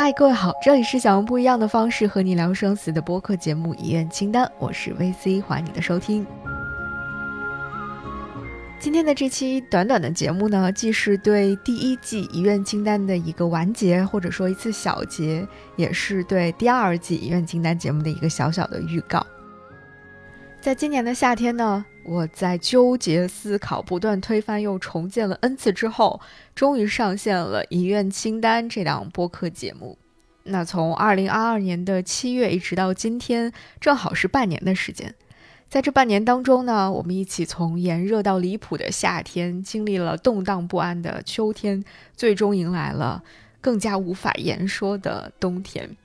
[0.00, 6.24] 嗨，各位好，这里是想用不一样的方式和你聊生死的播客节目《遗愿清单》，我是 VC，欢迎你的收听。
[8.78, 19.26] 今天的这期短短的节目呢，既是对第一季《遗愿清单》的一个完结，或者说一次小结，也是对第二季《遗愿清单》节目的一个小小的预告。
[20.60, 26.20] 在今年的夏天呢，我在纠结思考、不断推翻又重建了 N 次之后，
[26.54, 29.96] 终于上线了《遗愿清单》这档播客节目。
[30.42, 33.50] 那从二零二二年的七月一直到今天，
[33.80, 35.14] 正好是半年的时间。
[35.70, 41.82] 在这半年当中呢，我们一起从炎热到离谱的夏天，经历了动荡不安的秋天，
[42.14, 43.22] 最终迎来了
[43.60, 45.96] 更加无法言说的冬天。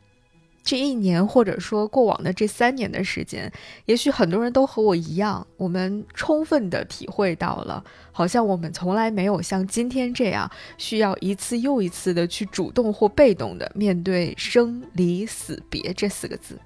[0.63, 3.51] 这一年，或者说过往的这三年的时间，
[3.85, 16.57] 也许很多人都和我一样，我们充分的体会到了，好像我们从来没有像今天这样，需要一次又一次的去主动或被动的面对生离死别这四个字。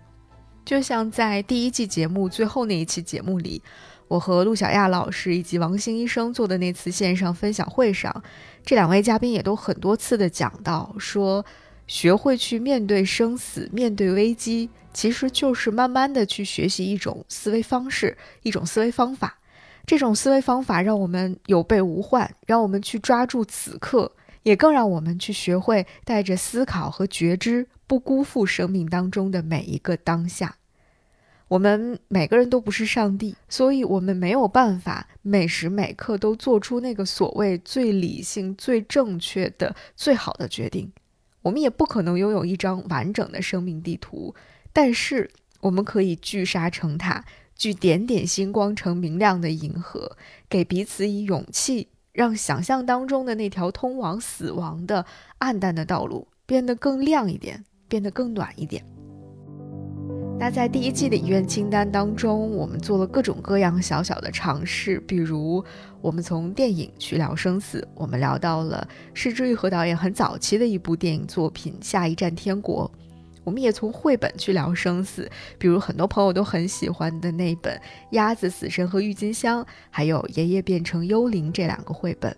[0.64, 3.64] 就像在第一季节目最后那一期节目里，
[4.08, 8.24] 我和陆小亚老师以及王兴医生做的那次线上分享会上，
[8.64, 11.44] 这两位嘉宾也都很多次的讲到说。
[11.88, 19.40] 学会去面对生死，面对危机，其实就是慢慢的去学习一种思维方式，一种思维方法。
[19.86, 24.12] 这种思维方法让我们有备无患，让我们去抓住此刻，
[24.44, 30.58] 也更让我们去学会带着思考和觉知，不辜负生命当中的每一个当下。
[31.48, 40.92] 我们每个人都不是上帝，所以我们没有办法每时每刻都做出那个所谓最理性、最正确的、最好的决定。
[41.48, 44.36] 我们也不可能拥有一张完整的生命地图，
[44.74, 45.32] 但是
[45.62, 47.24] 我们可以聚沙成塔，
[47.56, 50.18] 聚点点星光成明亮的银河，
[50.50, 55.06] 给彼此以勇气，让想象当中的那条通往死亡的
[55.38, 58.97] 暗淡的道路变得更亮一点，变得更暖一点。
[60.40, 65.64] 那在第一季的遗愿清单当中，我们做了各种各样小小的尝试，比如
[66.00, 72.90] 我们从电影去聊生死，我们聊到了是之玉和导演很早期的一部电影作品《下一站天国》，
[73.44, 75.28] 我们也从绘本去聊生死，
[75.58, 77.76] 比如很多朋友都很喜欢的那本
[78.12, 82.34] 《鸭子死神和郁金香》，还有《爷爷变成幽灵》这两个绘本。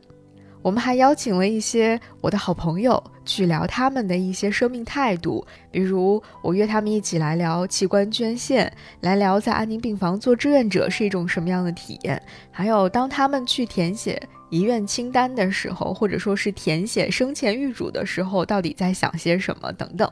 [0.62, 8.72] 我们还邀请了一些我的好朋友去聊他们的一些生命态度，比如我约他们一起来聊器官捐献，
[9.02, 12.22] 来聊在安宁病房做志愿者是一种什么样的体验，
[12.52, 20.12] 还有当他们去填写遗愿清单的时候，或者说是填写生前预嘱的时候，到底在想些什么等等。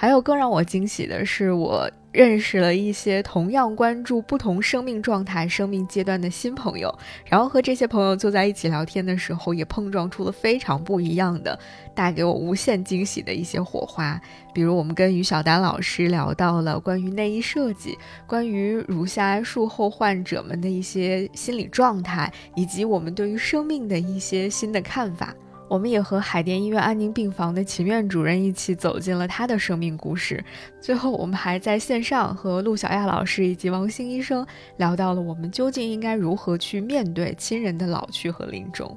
[0.00, 11.58] 还有更让我惊喜的是，我认识了一些同样关注不同生命状态、生命阶段的新朋友，然后和这些朋友坐在一起聊天的时候，也碰撞出了非常不一样的、
[11.96, 14.20] 带给我无限惊喜的一些火花。
[14.54, 25.34] 比如，我们跟于小丹老师聊到了关于内衣设计、关于乳腺癌术后患者们的一些心理状态，以及我们对于生命的一些新的看法。
[25.68, 30.42] 我们也和海淀医院安宁病房的秦院主任一起走进了他的生命故事。
[30.80, 34.46] 最后，我们还在线上和陆小亚老师以及王兴医生
[34.78, 38.96] 聊到了我们究竟应该如何去面对亲人的老去和临终。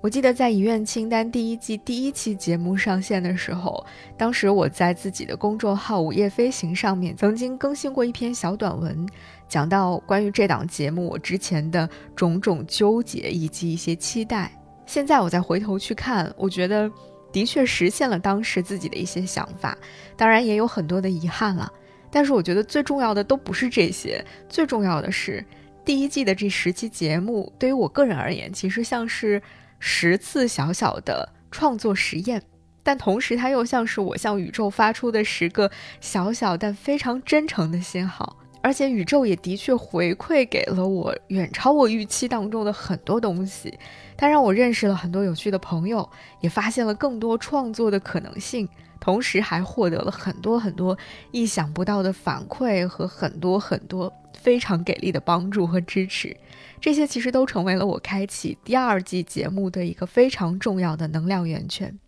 [0.00, 3.84] 我记得在遗愿清单第一季第一期节目上线的时候，
[4.16, 9.06] 当时我在自己的公众号“午夜飞行”上面曾经更新过一篇小短文，
[9.48, 14.52] 讲到关于这档节目我之前的种种纠结以及一些期待。
[14.88, 16.90] 现在我再回头去看，我觉得
[17.30, 19.76] 的确实现了当时自己的一些想法，
[20.16, 21.70] 当然也有很多的遗憾了。
[22.10, 25.44] 但是我觉得最重要的都不是这些，最重要的是
[25.84, 29.42] 第一季的这十期节目，对于我个人而言，其实像是
[29.78, 32.42] 十次小小的创作实验，
[32.82, 38.37] 但同时它又像是我向宇宙发出的十个小小但非常真诚的信号。
[38.60, 43.72] 而且宇宙也的确回馈给了我远超我预期当中的很多东西，
[44.16, 46.08] 它让我认识了很多有趣的朋友，
[46.40, 48.68] 也发现了更多创作的可能性，
[49.00, 50.96] 同时还获得了很多很多
[51.30, 56.36] 意想不到的反馈和很多很多非常给力的帮助和支持，
[56.80, 61.98] 这些其实都成为了我开启第二季节目的一个非常重要的能量源泉。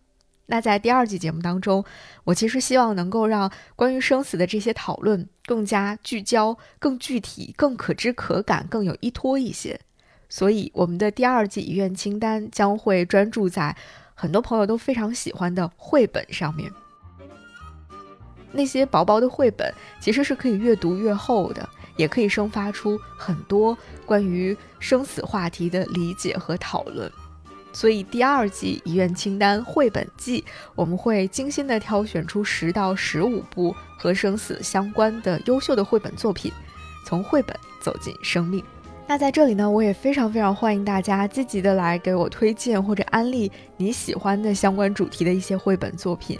[0.51, 1.81] 那在第二季节目当中，
[2.25, 9.79] 我其实希望能够让关于生死的这些讨论更加聚焦、更具体、更可知可感、更有依托一些。
[10.27, 13.73] 所以，我们的第二季遗愿清单将会专注在
[14.13, 16.69] 很多朋友都非常喜欢的绘本上面。
[18.51, 21.65] 那些薄薄的绘本其实是可以越读越厚的，
[21.95, 27.09] 也可以生发出很多关于生死话题的理解和讨论。
[27.73, 30.43] 所以第二季遗愿清单绘本季，
[30.75, 36.51] 我们会精心的挑选出十到十五部和生死相关的优秀的绘本作品，
[37.05, 38.63] 从绘本走进生命。
[39.07, 46.39] 那在这里呢，我也非常非常欢迎大家积极的来给我推荐或者安利你喜欢的相关主题的一些绘本作品。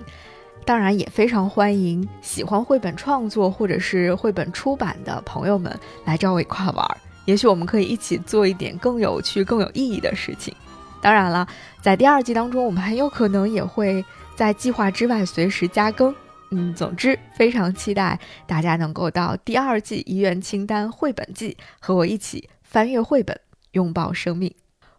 [0.63, 6.97] 当然，也非常欢迎喜欢绘本创作或者是绘本出版的朋友们来找我一块玩儿。
[7.25, 10.55] 也许我们可以一起做一点更有趣、更有意义的事情。
[11.01, 11.47] 当然了，
[11.81, 14.05] 在第二季当中，我们很有可能也会
[14.35, 16.13] 在计划之外随时加更。
[16.51, 23.39] 嗯，总之非常期待大家能够到第二季遗愿清单绘本季和我一起翻阅绘本，
[23.71, 24.53] 拥抱生命。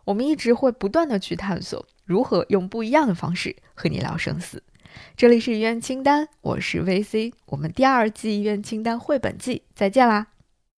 [0.04, 4.62] 我们一直会不断的去探索如何用不一样的方式和你聊生死。
[5.16, 10.31] 这里是遗愿清单，我是 VC，我们第二季遗愿清单绘本季再见啦。